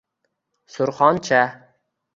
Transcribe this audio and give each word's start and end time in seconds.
Surxoncha 0.75 1.39